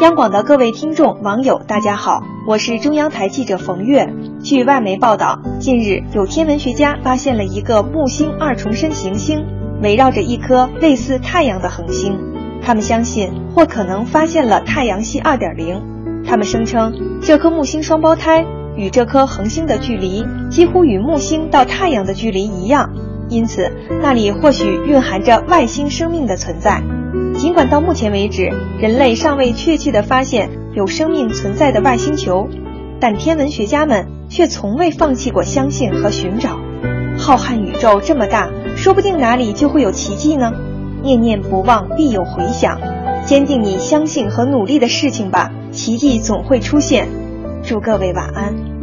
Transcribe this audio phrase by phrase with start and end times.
[0.00, 4.14] 央广的各位听众、网友，大家好，我是中央台记者冯月。
[4.40, 9.44] 据外媒报道，近日有天文学家发现了一个木星二重身行星，
[9.82, 12.16] 围绕着一颗类似太阳的恒星。
[12.62, 15.82] 他们相信或可能发现了太阳系二点零。
[16.24, 18.46] 他们声称，这颗木星双胞胎
[18.76, 22.92] 与这颗恒星的距离几乎与木星到太阳的距离一样，
[23.28, 26.84] 因此那里或许蕴含着外星生命的存在。
[27.38, 28.50] 尽管到目前为止，
[28.80, 32.48] 人类尚未确切地发现有生命存在的外星球，
[32.98, 36.58] 但天文学家们却从未放弃过相信和寻找。
[37.16, 40.52] 浩瀚宇宙这么大，说不定哪里就会有奇迹呢。
[41.00, 42.80] 念念不忘，必有回响。
[43.24, 47.06] 坚定你相信和努力的事情吧，奇迹总会出现。
[47.62, 48.77] 祝各位晚安。